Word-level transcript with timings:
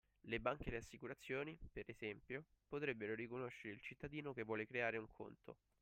Le 0.23 0.39
banche 0.39 0.65
e 0.69 0.71
le 0.71 0.77
assicurazioni, 0.77 1.55
per 1.71 1.83
esempio, 1.87 2.45
potrebbero 2.67 3.13
riconoscere 3.13 3.75
il 3.75 3.81
cittadino 3.81 4.33
che 4.33 4.41
vuole 4.41 4.65
creare 4.65 4.97
un 4.97 5.05
conto 5.11 5.57